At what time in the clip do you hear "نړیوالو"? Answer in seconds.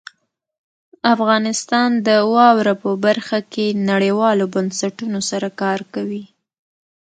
3.89-4.45